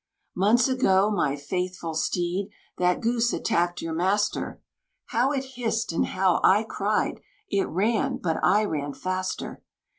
Months 0.35 0.67
ago, 0.67 1.11
my 1.11 1.35
faithful 1.35 1.93
steed, 1.93 2.49
that 2.79 3.01
Goose 3.01 3.33
attacked 3.33 3.83
your 3.83 3.93
master; 3.93 4.59
How 5.09 5.31
it 5.31 5.45
hissed, 5.53 5.91
and 5.93 6.07
how 6.07 6.39
I 6.43 6.63
cried! 6.67 7.19
It 7.51 7.67
ran, 7.67 8.17
but 8.17 8.43
I 8.43 8.65
ran 8.65 8.93
faster! 8.95 9.61